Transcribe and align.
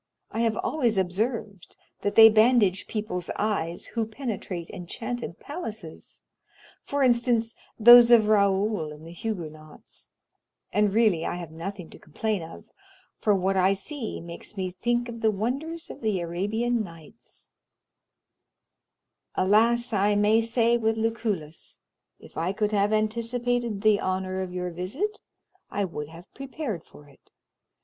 I 0.31 0.39
have 0.39 0.57
always 0.57 0.97
observed 0.97 1.77
that 2.01 2.15
they 2.15 2.27
bandage 2.27 2.87
people's 2.87 3.29
eyes 3.35 3.85
who 3.93 4.07
penetrate 4.07 4.67
enchanted 4.71 5.39
palaces, 5.39 6.23
for 6.83 7.03
instance, 7.03 7.55
those 7.79 8.09
of 8.09 8.27
Raoul 8.27 8.91
in 8.91 9.03
the 9.03 9.11
Huguenots, 9.11 10.09
and 10.73 10.91
really 10.91 11.23
I 11.23 11.35
have 11.35 11.51
nothing 11.51 11.91
to 11.91 11.99
complain 11.99 12.41
of, 12.41 12.63
for 13.19 13.35
what 13.35 13.55
I 13.55 13.73
see 13.75 14.19
makes 14.19 14.57
me 14.57 14.71
think 14.71 15.07
of 15.07 15.21
the 15.21 15.29
wonders 15.29 15.91
of 15.91 16.01
the 16.01 16.19
Arabian 16.19 16.83
Nights." 16.83 17.51
20079m 19.37 19.43
"Alas! 19.45 19.93
I 19.93 20.15
may 20.15 20.41
say 20.41 20.77
with 20.77 20.97
Lucullus, 20.97 21.79
if 22.19 22.37
I 22.39 22.53
could 22.53 22.71
have 22.71 22.91
anticipated 22.91 23.83
the 23.83 23.99
honor 23.99 24.41
of 24.41 24.51
your 24.51 24.71
visit, 24.71 25.19
I 25.69 25.85
would 25.85 26.07
have 26.07 26.33
prepared 26.33 26.85
for 26.85 27.07
it. 27.07 27.29